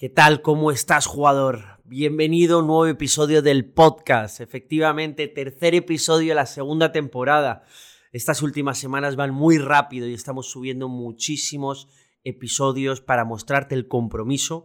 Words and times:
¿Qué 0.00 0.08
tal? 0.08 0.40
¿Cómo 0.40 0.70
estás, 0.70 1.04
jugador? 1.04 1.78
Bienvenido 1.84 2.56
a 2.56 2.60
un 2.60 2.68
nuevo 2.68 2.86
episodio 2.86 3.42
del 3.42 3.70
podcast. 3.70 4.40
Efectivamente, 4.40 5.28
tercer 5.28 5.74
episodio 5.74 6.30
de 6.30 6.36
la 6.36 6.46
segunda 6.46 6.90
temporada. 6.90 7.64
Estas 8.10 8.40
últimas 8.40 8.78
semanas 8.78 9.16
van 9.16 9.34
muy 9.34 9.58
rápido 9.58 10.08
y 10.08 10.14
estamos 10.14 10.50
subiendo 10.50 10.88
muchísimos 10.88 11.86
episodios 12.24 13.02
para 13.02 13.26
mostrarte 13.26 13.74
el 13.74 13.88
compromiso, 13.88 14.64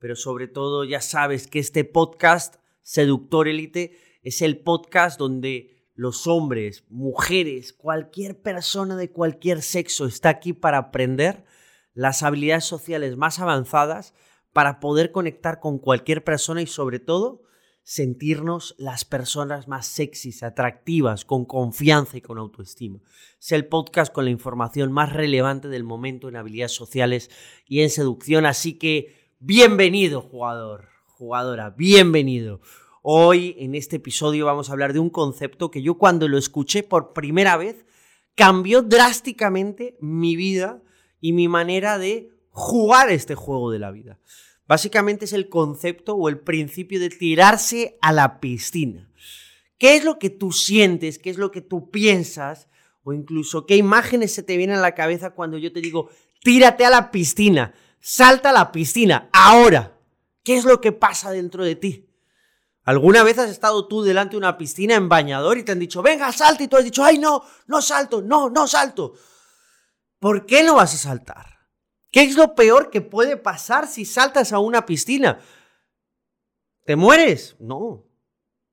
pero 0.00 0.16
sobre 0.16 0.48
todo 0.48 0.82
ya 0.82 1.00
sabes 1.00 1.46
que 1.46 1.60
este 1.60 1.84
podcast, 1.84 2.56
Seductor 2.80 3.46
Elite, 3.46 3.96
es 4.24 4.42
el 4.42 4.64
podcast 4.64 5.16
donde 5.16 5.92
los 5.94 6.26
hombres, 6.26 6.86
mujeres, 6.88 7.72
cualquier 7.72 8.42
persona 8.42 8.96
de 8.96 9.12
cualquier 9.12 9.62
sexo 9.62 10.06
está 10.06 10.30
aquí 10.30 10.52
para 10.52 10.78
aprender 10.78 11.44
las 11.94 12.24
habilidades 12.24 12.64
sociales 12.64 13.16
más 13.16 13.38
avanzadas 13.38 14.12
para 14.52 14.80
poder 14.80 15.12
conectar 15.12 15.60
con 15.60 15.78
cualquier 15.78 16.24
persona 16.24 16.62
y 16.62 16.66
sobre 16.66 16.98
todo 16.98 17.42
sentirnos 17.82 18.74
las 18.78 19.04
personas 19.04 19.66
más 19.66 19.86
sexys, 19.86 20.42
atractivas, 20.42 21.24
con 21.24 21.44
confianza 21.44 22.16
y 22.16 22.20
con 22.20 22.38
autoestima. 22.38 23.00
Es 23.40 23.52
el 23.52 23.66
podcast 23.66 24.12
con 24.12 24.24
la 24.24 24.30
información 24.30 24.92
más 24.92 25.12
relevante 25.12 25.68
del 25.68 25.82
momento 25.82 26.28
en 26.28 26.36
habilidades 26.36 26.72
sociales 26.72 27.30
y 27.66 27.80
en 27.80 27.90
seducción, 27.90 28.46
así 28.46 28.74
que 28.78 29.32
bienvenido 29.40 30.20
jugador, 30.20 30.88
jugadora, 31.06 31.70
bienvenido. 31.70 32.60
Hoy 33.02 33.56
en 33.58 33.74
este 33.74 33.96
episodio 33.96 34.46
vamos 34.46 34.68
a 34.68 34.72
hablar 34.72 34.92
de 34.92 35.00
un 35.00 35.10
concepto 35.10 35.72
que 35.72 35.82
yo 35.82 35.98
cuando 35.98 36.28
lo 36.28 36.38
escuché 36.38 36.84
por 36.84 37.12
primera 37.12 37.56
vez 37.56 37.84
cambió 38.36 38.82
drásticamente 38.82 39.96
mi 40.00 40.36
vida 40.36 40.82
y 41.20 41.32
mi 41.32 41.48
manera 41.48 41.98
de 41.98 42.30
jugar 42.50 43.10
este 43.10 43.34
juego 43.34 43.70
de 43.70 43.80
la 43.80 43.90
vida. 43.90 44.18
Básicamente 44.66 45.24
es 45.24 45.32
el 45.32 45.48
concepto 45.48 46.14
o 46.14 46.28
el 46.28 46.40
principio 46.40 47.00
de 47.00 47.10
tirarse 47.10 47.98
a 48.00 48.12
la 48.12 48.40
piscina. 48.40 49.10
¿Qué 49.78 49.96
es 49.96 50.04
lo 50.04 50.18
que 50.18 50.30
tú 50.30 50.52
sientes? 50.52 51.18
¿Qué 51.18 51.30
es 51.30 51.38
lo 51.38 51.50
que 51.50 51.60
tú 51.60 51.90
piensas? 51.90 52.68
O 53.02 53.12
incluso 53.12 53.66
qué 53.66 53.76
imágenes 53.76 54.32
se 54.32 54.42
te 54.42 54.56
vienen 54.56 54.78
a 54.78 54.82
la 54.82 54.94
cabeza 54.94 55.30
cuando 55.30 55.58
yo 55.58 55.72
te 55.72 55.80
digo, 55.80 56.08
tírate 56.40 56.84
a 56.84 56.90
la 56.90 57.10
piscina, 57.10 57.74
salta 58.00 58.50
a 58.50 58.52
la 58.52 58.70
piscina, 58.70 59.28
ahora. 59.32 59.98
¿Qué 60.44 60.56
es 60.56 60.64
lo 60.64 60.80
que 60.80 60.92
pasa 60.92 61.30
dentro 61.30 61.64
de 61.64 61.76
ti? 61.76 62.08
¿Alguna 62.84 63.22
vez 63.22 63.38
has 63.38 63.50
estado 63.50 63.86
tú 63.86 64.02
delante 64.02 64.32
de 64.32 64.38
una 64.38 64.58
piscina 64.58 64.96
en 64.96 65.08
bañador 65.08 65.58
y 65.58 65.62
te 65.62 65.72
han 65.72 65.78
dicho, 65.78 66.02
venga, 66.02 66.32
salta? 66.32 66.64
Y 66.64 66.68
tú 66.68 66.76
has 66.76 66.84
dicho, 66.84 67.04
ay, 67.04 67.18
no, 67.18 67.42
no 67.66 67.80
salto, 67.80 68.22
no, 68.22 68.50
no 68.50 68.66
salto. 68.66 69.14
¿Por 70.18 70.46
qué 70.46 70.64
no 70.64 70.74
vas 70.76 70.94
a 70.94 70.98
saltar? 70.98 71.51
¿Qué 72.12 72.22
es 72.22 72.36
lo 72.36 72.54
peor 72.54 72.90
que 72.90 73.00
puede 73.00 73.38
pasar 73.38 73.88
si 73.88 74.04
saltas 74.04 74.52
a 74.52 74.58
una 74.58 74.84
piscina? 74.84 75.38
¿Te 76.84 76.94
mueres? 76.94 77.56
No. 77.58 78.04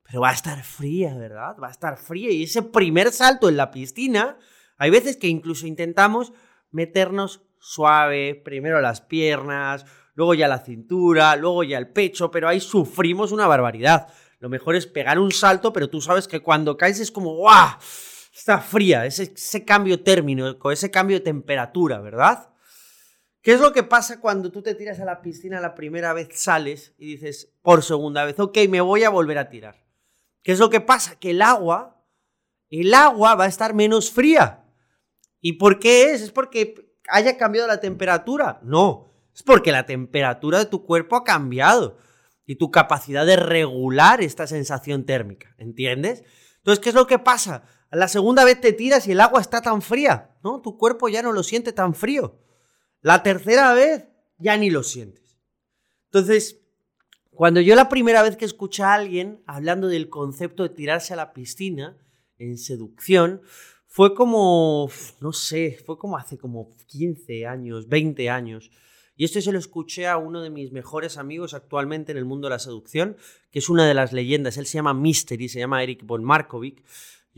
Pero 0.03 0.21
va 0.21 0.31
a 0.31 0.33
estar 0.33 0.61
fría, 0.63 1.15
¿verdad? 1.15 1.55
Va 1.61 1.69
a 1.69 1.71
estar 1.71 1.97
fría. 1.97 2.31
Y 2.31 2.43
ese 2.43 2.63
primer 2.63 3.13
salto 3.13 3.47
en 3.47 3.55
la 3.55 3.71
piscina, 3.71 4.37
hay 4.77 4.89
veces 4.89 5.15
que 5.15 5.27
incluso 5.27 5.67
intentamos 5.67 6.33
meternos 6.69 7.43
suave, 7.59 8.35
primero 8.35 8.81
las 8.81 8.99
piernas, 8.99 9.85
luego 10.15 10.33
ya 10.33 10.49
la 10.49 10.59
cintura, 10.59 11.35
luego 11.37 11.63
ya 11.63 11.77
el 11.77 11.89
pecho, 11.89 12.31
pero 12.31 12.49
ahí 12.49 12.59
sufrimos 12.59 13.31
una 13.31 13.47
barbaridad. 13.47 14.07
Lo 14.39 14.49
mejor 14.49 14.75
es 14.75 14.85
pegar 14.85 15.17
un 15.17 15.31
salto, 15.31 15.71
pero 15.71 15.89
tú 15.89 16.01
sabes 16.01 16.27
que 16.27 16.41
cuando 16.41 16.75
caes 16.75 16.99
es 16.99 17.11
como 17.11 17.35
¡guau! 17.35 17.77
Está 18.33 18.59
fría, 18.59 19.05
ese, 19.05 19.65
cambio 19.65 20.03
término, 20.03 20.57
ese 20.71 20.91
cambio 20.91 21.17
de 21.17 21.25
temperatura, 21.25 21.99
¿verdad? 21.99 22.49
¿Qué 23.41 23.53
es 23.53 23.61
lo 23.61 23.71
que 23.71 23.83
pasa 23.83 24.19
cuando 24.19 24.51
tú 24.51 24.61
te 24.61 24.75
tiras 24.75 24.99
a 24.99 25.05
la 25.05 25.21
piscina 25.21 25.61
la 25.61 25.73
primera 25.73 26.11
vez, 26.13 26.29
sales 26.33 26.93
y 26.97 27.05
dices 27.05 27.53
por 27.61 27.83
segunda 27.83 28.25
vez, 28.25 28.39
ok, 28.39 28.57
me 28.69 28.81
voy 28.81 29.03
a 29.03 29.09
volver 29.09 29.37
a 29.37 29.49
tirar? 29.49 29.85
¿Qué 30.43 30.51
es 30.51 30.59
lo 30.59 30.69
que 30.69 30.81
pasa? 30.81 31.17
Que 31.17 31.31
el 31.31 31.41
agua, 31.41 32.05
el 32.69 32.93
agua 32.93 33.35
va 33.35 33.45
a 33.45 33.49
estar 33.49 33.73
menos 33.73 34.11
fría. 34.11 34.65
¿Y 35.39 35.53
por 35.53 35.79
qué 35.79 36.11
es? 36.11 36.21
¿Es 36.21 36.31
porque 36.31 36.97
haya 37.07 37.37
cambiado 37.37 37.67
la 37.67 37.79
temperatura? 37.79 38.59
No, 38.61 39.13
es 39.33 39.43
porque 39.43 39.71
la 39.71 39.85
temperatura 39.85 40.59
de 40.59 40.65
tu 40.65 40.85
cuerpo 40.85 41.15
ha 41.15 41.23
cambiado 41.23 41.97
y 42.45 42.55
tu 42.55 42.71
capacidad 42.71 43.25
de 43.25 43.37
regular 43.37 44.21
esta 44.21 44.47
sensación 44.47 45.05
térmica, 45.05 45.55
¿entiendes? 45.57 46.23
Entonces, 46.57 46.83
¿qué 46.83 46.89
es 46.89 46.95
lo 46.95 47.07
que 47.07 47.19
pasa? 47.19 47.63
La 47.91 48.07
segunda 48.07 48.43
vez 48.43 48.59
te 48.59 48.73
tiras 48.73 49.07
y 49.07 49.13
el 49.13 49.21
agua 49.21 49.39
está 49.39 49.61
tan 49.61 49.81
fría, 49.81 50.35
¿no? 50.43 50.61
Tu 50.61 50.77
cuerpo 50.77 51.07
ya 51.07 51.21
no 51.21 51.31
lo 51.31 51.43
siente 51.43 51.71
tan 51.71 51.95
frío. 51.95 52.37
La 53.01 53.23
tercera 53.23 53.73
vez 53.73 54.07
ya 54.37 54.57
ni 54.57 54.69
lo 54.69 54.83
sientes. 54.83 55.37
Entonces, 56.05 56.59
cuando 57.31 57.61
yo 57.61 57.75
la 57.75 57.87
primera 57.87 58.21
vez 58.21 58.35
que 58.35 58.45
escuché 58.45 58.83
a 58.83 58.93
alguien 58.93 59.41
hablando 59.45 59.87
del 59.87 60.09
concepto 60.09 60.63
de 60.63 60.69
tirarse 60.69 61.13
a 61.13 61.17
la 61.17 61.33
piscina 61.33 61.97
en 62.37 62.57
seducción, 62.57 63.41
fue 63.85 64.13
como, 64.13 64.89
no 65.19 65.33
sé, 65.33 65.79
fue 65.85 65.97
como 65.97 66.17
hace 66.17 66.37
como 66.37 66.69
15 66.87 67.45
años, 67.45 67.87
20 67.87 68.29
años. 68.29 68.71
Y 69.15 69.25
esto 69.25 69.41
se 69.41 69.51
lo 69.51 69.59
escuché 69.59 70.07
a 70.07 70.17
uno 70.17 70.41
de 70.41 70.49
mis 70.49 70.71
mejores 70.71 71.17
amigos 71.17 71.53
actualmente 71.53 72.11
en 72.11 72.17
el 72.17 72.25
mundo 72.25 72.47
de 72.47 72.51
la 72.51 72.59
seducción, 72.59 73.17
que 73.51 73.59
es 73.59 73.69
una 73.69 73.87
de 73.87 73.93
las 73.93 74.13
leyendas. 74.13 74.57
Él 74.57 74.65
se 74.65 74.77
llama 74.77 74.93
Mystery, 74.93 75.49
se 75.49 75.59
llama 75.59 75.83
Eric 75.83 76.05
von 76.05 76.23
Markovic. 76.23 76.83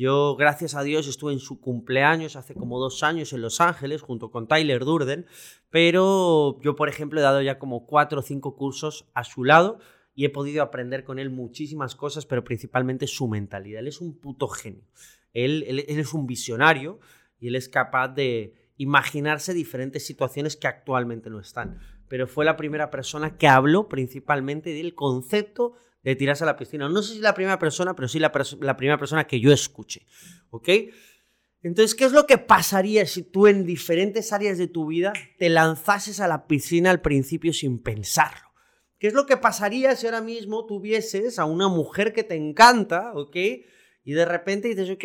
Yo, 0.01 0.35
gracias 0.35 0.73
a 0.73 0.81
Dios, 0.81 1.07
estuve 1.07 1.31
en 1.31 1.37
su 1.37 1.61
cumpleaños 1.61 2.35
hace 2.35 2.55
como 2.55 2.79
dos 2.79 3.03
años 3.03 3.33
en 3.33 3.41
Los 3.41 3.61
Ángeles 3.61 4.01
junto 4.01 4.31
con 4.31 4.47
Tyler 4.47 4.83
Durden, 4.83 5.27
pero 5.69 6.59
yo, 6.61 6.75
por 6.75 6.89
ejemplo, 6.89 7.19
he 7.19 7.23
dado 7.23 7.39
ya 7.43 7.59
como 7.59 7.85
cuatro 7.85 8.21
o 8.21 8.23
cinco 8.23 8.55
cursos 8.55 9.07
a 9.13 9.23
su 9.23 9.43
lado 9.43 9.77
y 10.15 10.25
he 10.25 10.29
podido 10.29 10.63
aprender 10.63 11.03
con 11.03 11.19
él 11.19 11.29
muchísimas 11.29 11.95
cosas, 11.95 12.25
pero 12.25 12.43
principalmente 12.43 13.05
su 13.05 13.27
mentalidad. 13.27 13.81
Él 13.81 13.89
es 13.89 14.01
un 14.01 14.19
puto 14.19 14.47
genio. 14.47 14.87
Él, 15.33 15.65
él, 15.67 15.85
él 15.87 15.99
es 15.99 16.15
un 16.15 16.25
visionario 16.25 16.99
y 17.37 17.49
él 17.49 17.55
es 17.55 17.69
capaz 17.69 18.07
de 18.07 18.55
imaginarse 18.77 19.53
diferentes 19.53 20.03
situaciones 20.03 20.57
que 20.57 20.65
actualmente 20.65 21.29
no 21.29 21.39
están. 21.39 21.77
Pero 22.07 22.25
fue 22.25 22.43
la 22.43 22.57
primera 22.57 22.89
persona 22.89 23.37
que 23.37 23.47
habló 23.47 23.87
principalmente 23.87 24.71
del 24.71 24.95
concepto 24.95 25.75
de 26.03 26.15
tirarse 26.15 26.43
a 26.43 26.47
la 26.47 26.57
piscina. 26.57 26.89
No 26.89 27.01
sé 27.01 27.15
si 27.15 27.19
la 27.19 27.33
primera 27.33 27.59
persona, 27.59 27.95
pero 27.95 28.07
sí 28.07 28.19
la, 28.19 28.31
la 28.61 28.77
primera 28.77 28.97
persona 28.97 29.27
que 29.27 29.39
yo 29.39 29.51
escuché. 29.51 30.05
¿Ok? 30.49 30.69
Entonces, 31.63 31.93
¿qué 31.93 32.05
es 32.05 32.11
lo 32.11 32.25
que 32.25 32.39
pasaría 32.39 33.05
si 33.05 33.21
tú 33.21 33.47
en 33.47 33.65
diferentes 33.65 34.33
áreas 34.33 34.57
de 34.57 34.67
tu 34.67 34.87
vida 34.87 35.13
te 35.37 35.49
lanzases 35.49 36.19
a 36.19 36.27
la 36.27 36.47
piscina 36.47 36.89
al 36.89 37.01
principio 37.01 37.53
sin 37.53 37.81
pensarlo? 37.81 38.49
¿Qué 38.97 39.07
es 39.07 39.13
lo 39.13 39.25
que 39.25 39.37
pasaría 39.37 39.95
si 39.95 40.05
ahora 40.05 40.21
mismo 40.21 40.65
tuvieses 40.65 41.39
a 41.39 41.45
una 41.45 41.67
mujer 41.67 42.13
que 42.13 42.23
te 42.23 42.35
encanta, 42.35 43.13
¿ok? 43.13 43.35
Y 44.03 44.13
de 44.13 44.25
repente 44.25 44.67
dices, 44.67 44.89
ok, 44.89 45.03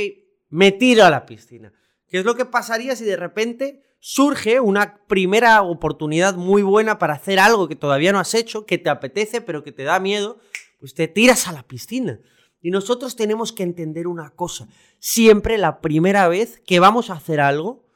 me 0.48 0.72
tiro 0.72 1.04
a 1.04 1.10
la 1.10 1.26
piscina. 1.26 1.72
¿Qué 2.08 2.18
es 2.18 2.24
lo 2.24 2.34
que 2.34 2.44
pasaría 2.44 2.96
si 2.96 3.04
de 3.04 3.16
repente 3.16 3.82
surge 3.98 4.60
una 4.60 5.04
primera 5.06 5.62
oportunidad 5.62 6.34
muy 6.34 6.62
buena 6.62 6.98
para 6.98 7.14
hacer 7.14 7.38
algo 7.38 7.68
que 7.68 7.76
todavía 7.76 8.12
no 8.12 8.18
has 8.18 8.34
hecho, 8.34 8.64
que 8.64 8.78
te 8.78 8.90
apetece, 8.90 9.40
pero 9.40 9.64
que 9.64 9.72
te 9.72 9.84
da 9.84 9.98
miedo? 9.98 10.38
Pues 10.78 10.94
te 10.94 11.08
tiras 11.08 11.48
a 11.48 11.52
la 11.52 11.62
piscina. 11.62 12.20
Y 12.60 12.70
nosotros 12.70 13.16
tenemos 13.16 13.52
que 13.52 13.62
entender 13.62 14.06
una 14.06 14.30
cosa. 14.30 14.68
Siempre 14.98 15.58
la 15.58 15.80
primera 15.80 16.28
vez 16.28 16.60
que 16.66 16.80
vamos 16.80 17.10
a 17.10 17.14
hacer 17.14 17.40
algo, 17.40 17.86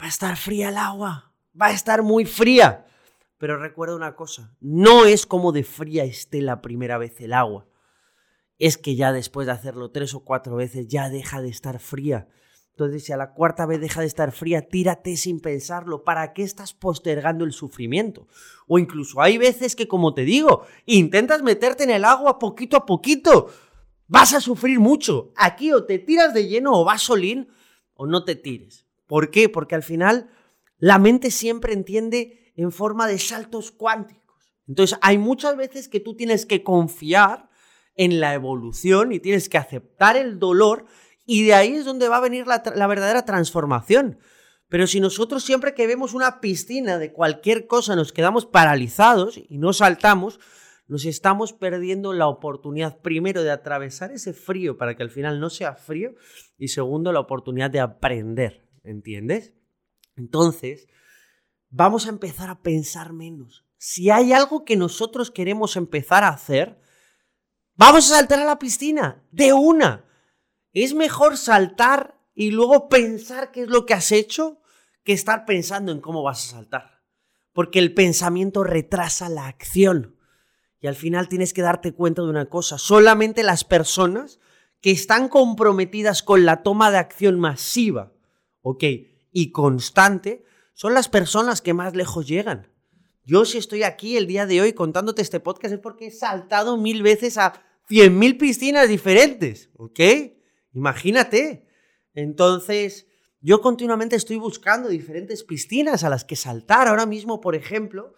va 0.00 0.06
a 0.06 0.08
estar 0.08 0.36
fría 0.36 0.70
el 0.70 0.76
agua. 0.76 1.34
Va 1.60 1.66
a 1.66 1.72
estar 1.72 2.02
muy 2.02 2.24
fría. 2.24 2.86
Pero 3.38 3.56
recuerda 3.56 3.94
una 3.94 4.16
cosa, 4.16 4.56
no 4.60 5.04
es 5.04 5.24
como 5.24 5.52
de 5.52 5.62
fría 5.62 6.04
esté 6.04 6.42
la 6.42 6.60
primera 6.60 6.98
vez 6.98 7.20
el 7.20 7.32
agua. 7.32 7.68
Es 8.58 8.76
que 8.76 8.96
ya 8.96 9.12
después 9.12 9.46
de 9.46 9.52
hacerlo 9.52 9.92
tres 9.92 10.12
o 10.14 10.24
cuatro 10.24 10.56
veces 10.56 10.88
ya 10.88 11.08
deja 11.08 11.40
de 11.40 11.48
estar 11.48 11.78
fría. 11.78 12.28
Entonces, 12.78 13.02
si 13.02 13.12
a 13.12 13.16
la 13.16 13.32
cuarta 13.32 13.66
vez 13.66 13.80
deja 13.80 14.02
de 14.02 14.06
estar 14.06 14.30
fría, 14.30 14.68
tírate 14.68 15.16
sin 15.16 15.40
pensarlo. 15.40 16.04
¿Para 16.04 16.32
qué 16.32 16.44
estás 16.44 16.74
postergando 16.74 17.44
el 17.44 17.50
sufrimiento? 17.50 18.28
O 18.68 18.78
incluso 18.78 19.20
hay 19.20 19.36
veces 19.36 19.74
que, 19.74 19.88
como 19.88 20.14
te 20.14 20.22
digo, 20.22 20.64
intentas 20.86 21.42
meterte 21.42 21.82
en 21.82 21.90
el 21.90 22.04
agua 22.04 22.38
poquito 22.38 22.76
a 22.76 22.86
poquito. 22.86 23.48
Vas 24.06 24.32
a 24.32 24.40
sufrir 24.40 24.78
mucho. 24.78 25.32
Aquí 25.34 25.72
o 25.72 25.86
te 25.86 25.98
tiras 25.98 26.32
de 26.32 26.46
lleno 26.46 26.70
o 26.72 26.84
vas 26.84 27.02
solín 27.02 27.48
o 27.94 28.06
no 28.06 28.24
te 28.24 28.36
tires. 28.36 28.86
¿Por 29.08 29.32
qué? 29.32 29.48
Porque 29.48 29.74
al 29.74 29.82
final 29.82 30.30
la 30.78 31.00
mente 31.00 31.32
siempre 31.32 31.72
entiende 31.72 32.52
en 32.54 32.70
forma 32.70 33.08
de 33.08 33.18
saltos 33.18 33.72
cuánticos. 33.72 34.54
Entonces, 34.68 34.96
hay 35.02 35.18
muchas 35.18 35.56
veces 35.56 35.88
que 35.88 35.98
tú 35.98 36.14
tienes 36.14 36.46
que 36.46 36.62
confiar 36.62 37.50
en 37.96 38.20
la 38.20 38.34
evolución 38.34 39.10
y 39.10 39.18
tienes 39.18 39.48
que 39.48 39.58
aceptar 39.58 40.16
el 40.16 40.38
dolor 40.38 40.86
y 41.30 41.44
de 41.44 41.52
ahí 41.52 41.74
es 41.74 41.84
donde 41.84 42.08
va 42.08 42.16
a 42.16 42.22
venir 42.22 42.46
la, 42.46 42.86
verdadera 42.86 43.26
transformación. 43.26 44.18
Pero 44.66 44.86
si 44.86 44.98
nosotros 44.98 45.44
siempre 45.44 45.74
que 45.74 45.86
vemos 45.86 46.14
una 46.14 46.40
piscina 46.40 46.98
de 46.98 47.12
cualquier 47.12 47.66
cosa 47.66 47.94
nos 47.94 48.14
quedamos 48.14 48.46
paralizados 48.46 49.36
y 49.36 49.58
no 49.58 49.74
saltamos, 49.74 50.40
nos 50.86 51.04
estamos 51.04 51.52
perdiendo 51.52 52.14
la 52.14 52.28
oportunidad 52.28 53.02
primero 53.02 53.42
de 53.42 53.50
atravesar 53.50 54.10
ese 54.10 54.32
frío 54.32 54.78
para 54.78 54.96
que 54.96 55.02
al 55.02 55.10
final 55.10 55.38
no 55.38 55.50
sea 55.50 55.74
frío 55.74 56.14
y 56.56 56.68
segundo 56.68 57.12
la 57.12 57.20
oportunidad 57.20 57.70
de 57.70 57.80
aprender, 57.80 58.66
¿entiendes? 58.82 59.52
Entonces, 60.16 60.86
vamos 61.68 62.06
a 62.06 62.08
empezar 62.08 62.48
a 62.48 62.62
pensar 62.62 63.12
menos. 63.12 63.66
si 63.76 64.08
hay 64.08 64.32
algo 64.32 64.64
que 64.64 64.76
nosotros 64.76 65.30
queremos 65.30 65.76
empezar 65.76 66.24
a 66.24 66.28
hacer, 66.28 66.80
vamos 67.74 68.10
a 68.10 68.16
saltar 68.16 68.38
a 68.38 68.46
la 68.46 68.58
piscina, 68.58 69.22
de 69.30 69.52
una. 69.52 70.07
Es 70.72 70.94
mejor 70.94 71.36
saltar 71.36 72.18
y 72.34 72.50
luego 72.50 72.88
pensar 72.88 73.50
qué 73.50 73.62
es 73.62 73.68
lo 73.68 73.86
que 73.86 73.94
has 73.94 74.12
hecho 74.12 74.60
que 75.04 75.12
estar 75.12 75.44
pensando 75.44 75.90
en 75.92 76.00
cómo 76.00 76.22
vas 76.22 76.44
a 76.44 76.56
saltar. 76.56 77.02
Porque 77.52 77.78
el 77.78 77.94
pensamiento 77.94 78.62
retrasa 78.62 79.28
la 79.28 79.46
acción. 79.46 80.16
Y 80.80 80.86
al 80.86 80.94
final 80.94 81.28
tienes 81.28 81.52
que 81.52 81.62
darte 81.62 81.92
cuenta 81.92 82.22
de 82.22 82.28
una 82.28 82.48
cosa, 82.48 82.78
solamente 82.78 83.42
las 83.42 83.64
personas 83.64 84.38
que 84.80 84.92
están 84.92 85.28
comprometidas 85.28 86.22
con 86.22 86.44
la 86.44 86.62
toma 86.62 86.90
de 86.90 86.98
acción 86.98 87.40
masiva, 87.40 88.12
¿ok? 88.62 88.84
Y 89.32 89.50
constante, 89.50 90.44
son 90.74 90.94
las 90.94 91.08
personas 91.08 91.60
que 91.60 91.74
más 91.74 91.96
lejos 91.96 92.28
llegan. 92.28 92.70
Yo 93.24 93.44
si 93.44 93.58
estoy 93.58 93.82
aquí 93.82 94.16
el 94.16 94.28
día 94.28 94.46
de 94.46 94.60
hoy 94.60 94.72
contándote 94.72 95.22
este 95.22 95.40
podcast 95.40 95.74
es 95.74 95.80
porque 95.80 96.06
he 96.06 96.10
saltado 96.12 96.76
mil 96.76 97.02
veces 97.02 97.36
a 97.38 97.60
cien 97.88 98.16
mil 98.18 98.38
piscinas 98.38 98.88
diferentes, 98.88 99.70
¿ok? 99.76 100.00
Imagínate. 100.78 101.66
Entonces, 102.14 103.08
yo 103.40 103.60
continuamente 103.60 104.14
estoy 104.14 104.36
buscando 104.36 104.88
diferentes 104.88 105.42
piscinas 105.42 106.04
a 106.04 106.08
las 106.08 106.24
que 106.24 106.36
saltar. 106.36 106.86
Ahora 106.86 107.04
mismo, 107.04 107.40
por 107.40 107.56
ejemplo, 107.56 108.14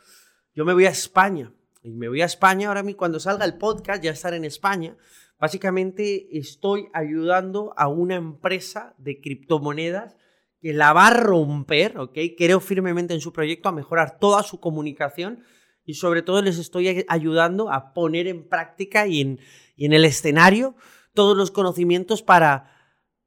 yo 0.55 0.67
me 0.67 0.75
voy 0.75 0.85
a 0.85 0.91
España. 0.91 1.55
Y 1.83 1.93
me 1.93 2.09
voy 2.09 2.21
a 2.21 2.27
España, 2.27 2.69
ahora 2.69 2.83
mismo 2.83 2.99
cuando 2.99 3.19
salga 3.19 3.47
el 3.47 3.57
podcast, 3.57 4.03
ya 4.03 4.11
estar 4.11 4.35
en 4.35 4.45
España. 4.45 4.95
Básicamente 5.39 6.29
estoy 6.37 6.89
ayudando 6.93 7.73
a 7.79 7.89
una 7.89 8.17
empresa 8.17 8.95
de 8.99 9.23
criptomonedas 9.23 10.17
que 10.61 10.75
la 10.75 10.93
va 10.93 11.07
a 11.07 11.15
romper, 11.15 11.99
¿ok? 11.99 12.19
Creo 12.37 12.61
firmemente 12.61 13.15
en 13.15 13.23
su 13.23 13.33
proyecto 13.33 13.71
a 13.71 13.73
mejorar 13.73 14.19
toda 14.19 14.43
su 14.43 14.61
comunicación 14.61 15.43
y 15.87 15.95
sobre 15.95 16.21
todo 16.21 16.43
les 16.43 16.59
estoy 16.59 17.07
ayudando 17.09 17.73
a 17.73 17.95
poner 17.95 18.27
en 18.27 18.47
práctica 18.47 19.07
y 19.07 19.23
en, 19.23 19.41
y 19.77 19.87
en 19.87 19.95
el 19.95 20.05
escenario 20.05 20.77
todos 21.15 21.37
los 21.37 21.51
conocimientos 21.51 22.23
para 22.23 22.81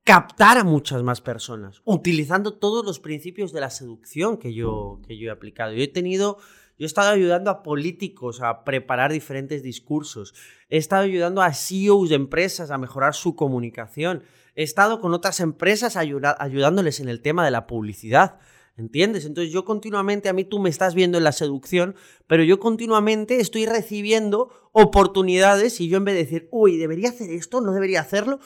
captar 0.03 0.57
a 0.57 0.63
muchas 0.63 1.01
más 1.03 1.21
personas, 1.21 1.81
utilizando 1.85 2.53
todos 2.53 2.85
los 2.85 2.99
principios 2.99 3.53
de 3.53 3.61
la 3.61 3.69
seducción 3.69 4.37
que 4.37 4.53
yo, 4.53 4.99
que 5.07 5.17
yo 5.17 5.29
he 5.29 5.31
aplicado. 5.31 5.71
Yo 5.73 5.83
he 5.83 5.87
tenido, 5.87 6.37
yo 6.77 6.85
he 6.85 6.85
estado 6.85 7.11
ayudando 7.11 7.49
a 7.49 7.63
políticos 7.63 8.41
a 8.41 8.65
preparar 8.65 9.13
diferentes 9.13 9.63
discursos, 9.63 10.33
he 10.69 10.77
estado 10.77 11.03
ayudando 11.03 11.41
a 11.41 11.53
CEOs 11.53 12.09
de 12.09 12.15
empresas 12.15 12.69
a 12.69 12.77
mejorar 12.77 13.13
su 13.13 13.35
comunicación, 13.35 14.23
he 14.55 14.63
estado 14.63 14.99
con 14.99 15.13
otras 15.13 15.39
empresas 15.39 15.95
ayudándoles 15.95 16.99
en 16.99 17.07
el 17.07 17.21
tema 17.21 17.45
de 17.45 17.51
la 17.51 17.65
publicidad. 17.65 18.39
¿Entiendes? 18.75 19.25
Entonces 19.25 19.53
yo 19.53 19.65
continuamente, 19.65 20.29
a 20.29 20.33
mí 20.33 20.45
tú 20.45 20.57
me 20.57 20.69
estás 20.69 20.95
viendo 20.95 21.19
en 21.19 21.23
la 21.23 21.31
seducción, 21.31 21.95
pero 22.25 22.43
yo 22.43 22.59
continuamente 22.59 23.39
estoy 23.39 23.67
recibiendo 23.67 24.49
oportunidades 24.71 25.79
y 25.79 25.87
yo 25.87 25.97
en 25.97 26.05
vez 26.05 26.15
de 26.15 26.23
decir, 26.23 26.49
uy, 26.51 26.77
debería 26.77 27.09
hacer 27.09 27.29
esto, 27.29 27.61
no 27.61 27.71
debería 27.71 28.01
hacerlo, 28.01 28.39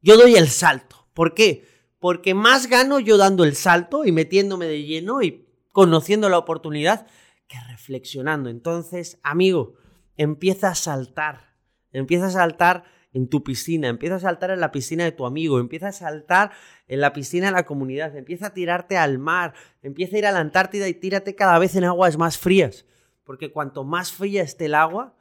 yo 0.00 0.16
doy 0.16 0.34
el 0.34 0.48
salto. 0.48 1.08
¿Por 1.14 1.34
qué? 1.34 1.64
Porque 2.00 2.34
más 2.34 2.66
gano 2.66 2.98
yo 2.98 3.16
dando 3.16 3.44
el 3.44 3.54
salto 3.54 4.04
y 4.04 4.10
metiéndome 4.10 4.66
de 4.66 4.82
lleno 4.82 5.22
y 5.22 5.46
conociendo 5.70 6.28
la 6.28 6.38
oportunidad 6.38 7.06
que 7.46 7.58
reflexionando. 7.68 8.50
Entonces, 8.50 9.20
amigo, 9.22 9.74
empieza 10.16 10.68
a 10.68 10.74
saltar, 10.74 11.54
empieza 11.92 12.26
a 12.26 12.30
saltar 12.30 12.84
en 13.12 13.28
tu 13.28 13.42
piscina, 13.42 13.88
empieza 13.88 14.16
a 14.16 14.20
saltar 14.20 14.50
en 14.50 14.60
la 14.60 14.70
piscina 14.70 15.04
de 15.04 15.12
tu 15.12 15.26
amigo, 15.26 15.58
empieza 15.58 15.88
a 15.88 15.92
saltar 15.92 16.52
en 16.86 17.00
la 17.00 17.12
piscina 17.12 17.46
de 17.46 17.52
la 17.52 17.66
comunidad, 17.66 18.16
empieza 18.16 18.48
a 18.48 18.54
tirarte 18.54 18.96
al 18.96 19.18
mar, 19.18 19.54
empieza 19.82 20.16
a 20.16 20.18
ir 20.18 20.26
a 20.26 20.32
la 20.32 20.40
Antártida 20.40 20.88
y 20.88 20.94
tírate 20.94 21.34
cada 21.34 21.58
vez 21.58 21.74
en 21.74 21.84
aguas 21.84 22.18
más 22.18 22.38
frías, 22.38 22.86
porque 23.24 23.50
cuanto 23.50 23.84
más 23.84 24.12
fría 24.12 24.42
esté 24.42 24.66
el 24.66 24.74
agua, 24.74 25.16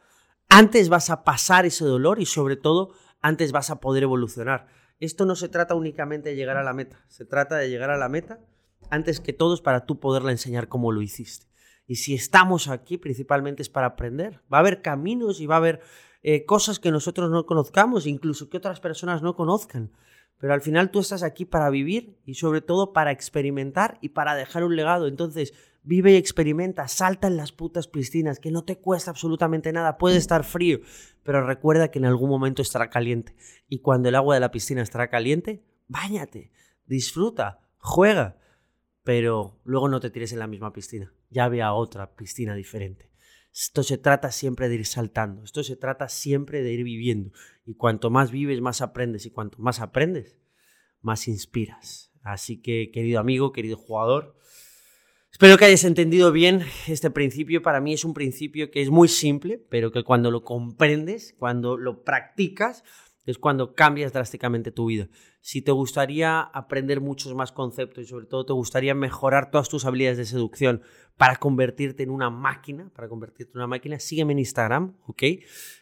antes 0.50 0.89
vas 0.89 1.09
a 1.09 1.24
pasar 1.24 1.65
ese 1.65 1.86
dolor 1.86 2.19
y 2.19 2.25
sobre 2.25 2.57
todo 2.57 2.94
antes 3.21 3.51
vas 3.51 3.69
a 3.69 3.80
poder 3.80 4.03
evolucionar. 4.03 4.68
Esto 5.00 5.25
no 5.25 5.36
se 5.36 5.50
trata 5.50 5.75
únicamente 5.75 6.30
de 6.30 6.36
llegar 6.36 6.57
a 6.57 6.63
la 6.63 6.74
meta, 6.74 7.03
se 7.07 7.25
trata 7.25 7.57
de 7.57 7.69
llegar 7.69 7.89
a 7.89 7.97
la 7.97 8.09
meta 8.09 8.39
antes 8.89 9.19
que 9.19 9.33
todos 9.33 9.62
para 9.62 9.86
tú 9.86 10.00
poderla 10.00 10.31
enseñar 10.31 10.68
cómo 10.68 10.91
lo 10.91 11.01
hiciste. 11.01 11.47
Y 11.86 11.95
si 11.95 12.13
estamos 12.13 12.68
aquí 12.68 12.97
principalmente 12.97 13.63
es 13.63 13.69
para 13.69 13.88
aprender. 13.88 14.41
Va 14.51 14.57
a 14.57 14.59
haber 14.59 14.83
caminos 14.83 15.41
y 15.41 15.47
va 15.47 15.56
a 15.56 15.57
haber 15.57 15.81
eh, 16.21 16.45
cosas 16.45 16.80
que 16.80 16.92
nosotros 16.92 17.30
no 17.30 17.45
conozcamos, 17.45 18.07
incluso 18.07 18.50
que 18.50 18.57
otras 18.57 18.80
personas 18.80 19.21
no 19.21 19.36
conozcan. 19.36 19.92
Pero 20.38 20.54
al 20.54 20.62
final 20.62 20.89
tú 20.89 21.00
estás 21.00 21.24
aquí 21.24 21.45
para 21.45 21.69
vivir 21.69 22.18
y 22.25 22.36
sobre 22.36 22.62
todo 22.62 22.94
para 22.94 23.12
experimentar 23.12 23.98
y 24.01 24.10
para 24.10 24.36
dejar 24.36 24.63
un 24.63 24.75
legado. 24.75 25.07
Entonces, 25.07 25.54
vive 25.83 26.13
y 26.13 26.16
experimenta, 26.16 26.88
salta 26.88 27.27
en 27.27 27.38
las 27.38 27.51
putas 27.51 27.88
piscinas, 27.88 28.39
que 28.39 28.51
no 28.51 28.63
te 28.63 28.77
cuesta 28.77 29.12
absolutamente 29.12 29.74
nada, 29.74 29.98
puede 29.98 30.18
estar 30.18 30.44
frío, 30.44 30.80
pero 31.24 31.45
recuerda 31.45 31.92
que 31.92 32.00
en 32.00 32.06
algún 32.06 32.30
momento 32.30 32.62
estará 32.62 32.89
caliente. 32.89 33.36
Y 33.68 33.80
cuando 33.80 34.10
el 34.10 34.15
agua 34.15 34.36
de 34.36 34.42
la 34.42 34.51
piscina 34.51 34.81
estará 34.81 35.10
caliente, 35.10 35.63
báñate, 35.88 36.51
disfruta, 36.86 37.60
juega, 37.77 38.38
pero 39.04 39.60
luego 39.63 39.89
no 39.89 40.00
te 40.00 40.10
tires 40.10 40.31
en 40.31 40.39
la 40.39 40.48
misma 40.48 40.74
piscina, 40.74 41.13
ya 41.30 41.50
ve 41.50 41.62
a 41.62 41.74
otra 41.74 42.15
piscina 42.15 42.56
diferente. 42.56 43.10
Esto 43.54 43.84
se 43.84 43.98
trata 43.98 44.31
siempre 44.31 44.69
de 44.69 44.75
ir 44.75 44.86
saltando, 44.86 45.44
esto 45.44 45.63
se 45.63 45.75
trata 45.75 46.07
siempre 46.07 46.62
de 46.62 46.72
ir 46.72 46.84
viviendo. 46.84 47.31
Y 47.66 47.74
cuanto 47.75 48.10
más 48.10 48.31
vives, 48.31 48.62
más 48.62 48.81
aprendes. 48.81 49.25
Y 49.25 49.31
cuanto 49.31 49.60
más 49.60 49.80
aprendes, 49.80 50.38
más 51.01 51.28
inspiras. 51.28 52.12
Así 52.22 52.62
que, 52.62 52.92
querido 52.92 53.19
amigo, 53.19 53.51
querido 53.51 53.78
jugador, 53.78 54.36
espero 55.31 55.57
que 55.57 55.66
hayas 55.66 55.84
entendido 55.84 56.31
bien 56.31 56.63
este 56.88 57.10
principio. 57.10 57.62
Para 57.62 57.81
mí 57.81 57.94
es 57.94 58.06
un 58.06 58.13
principio 58.13 58.72
que 58.72 58.81
es 58.81 58.90
muy 58.90 59.07
simple, 59.07 59.57
pero 59.69 59.92
que 59.92 60.04
cuando 60.04 60.31
lo 60.31 60.44
comprendes, 60.44 61.36
cuando 61.38 61.78
lo 61.78 62.04
practicas, 62.04 62.84
es 63.31 63.37
cuando 63.37 63.73
cambias 63.73 64.13
drásticamente 64.13 64.71
tu 64.71 64.87
vida. 64.87 65.07
Si 65.41 65.61
te 65.61 65.71
gustaría 65.71 66.41
aprender 66.41 67.01
muchos 67.01 67.35
más 67.35 67.51
conceptos 67.51 68.03
y 68.03 68.07
sobre 68.07 68.25
todo 68.25 68.45
te 68.45 68.53
gustaría 68.53 68.95
mejorar 68.95 69.51
todas 69.51 69.69
tus 69.69 69.85
habilidades 69.85 70.17
de 70.17 70.25
seducción 70.25 70.81
para 71.17 71.35
convertirte 71.35 72.03
en 72.03 72.09
una 72.09 72.29
máquina, 72.29 72.91
para 72.95 73.07
convertirte 73.07 73.51
en 73.53 73.59
una 73.59 73.67
máquina, 73.67 73.99
sígueme 73.99 74.33
en 74.33 74.39
Instagram, 74.39 74.97
¿ok? 75.05 75.23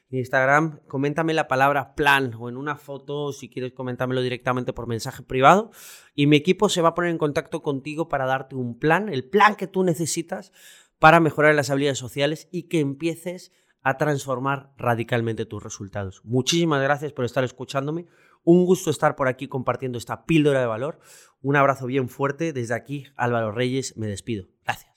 En 0.10 0.20
Instagram, 0.20 0.80
coméntame 0.88 1.34
la 1.34 1.48
palabra 1.48 1.96
plan 1.96 2.34
o 2.40 2.50
en 2.50 2.58
una 2.58 2.76
foto, 2.76 3.32
si 3.34 3.50
quieres 3.50 3.74
coméntamelo 3.74 4.22
directamente 4.22 4.74
por 4.74 4.88
mensaje 4.88 5.24
privado 5.24 5.72
y 6.16 6.28
mi 6.28 6.38
equipo 6.38 6.70
se 6.70 6.82
va 6.82 6.90
a 6.90 6.96
poner 6.96 7.12
en 7.12 7.18
contacto 7.18 7.62
contigo 7.62 8.08
para 8.08 8.26
darte 8.26 8.56
un 8.56 8.80
plan, 8.80 9.10
el 9.10 9.28
plan 9.28 9.56
que 9.56 9.68
tú 9.68 9.84
necesitas 9.84 10.52
para 11.00 11.20
mejorar 11.20 11.56
las 11.56 11.70
habilidades 11.70 12.00
sociales 12.00 12.48
y 12.52 12.64
que 12.64 12.80
empieces 12.80 13.52
a 13.88 13.98
transformar 13.98 14.74
radicalmente 14.78 15.46
tus 15.46 15.64
resultados. 15.64 16.20
Muchísimas 16.26 16.82
gracias 16.82 17.14
por 17.14 17.24
estar 17.24 17.46
escuchándome. 17.46 18.06
Un 18.44 18.66
gusto 18.66 18.90
estar 18.90 19.16
por 19.16 19.30
aquí 19.30 19.48
compartiendo 19.48 19.98
esta 19.98 20.26
píldora 20.26 20.60
de 20.60 20.66
valor. 20.66 21.00
Un 21.42 21.56
abrazo 21.56 21.86
bien 21.86 22.10
fuerte. 22.10 22.52
Desde 22.52 22.76
aquí, 22.76 23.06
Álvaro 23.16 23.54
Reyes, 23.54 23.96
me 23.96 24.08
despido. 24.08 24.48
Gracias. 24.66 24.97